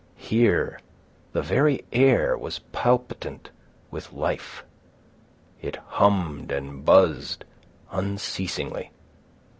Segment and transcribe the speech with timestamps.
[0.17, 0.79] Here
[1.31, 3.51] the very air was palpitant
[3.91, 4.63] with life.
[5.61, 7.45] It hummed and buzzed
[7.91, 8.89] unceasingly.